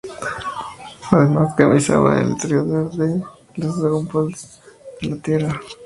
[1.11, 3.23] Además, Kamisama es el creador de
[3.57, 4.59] las Dragon Balls
[4.99, 5.61] de la Tierra.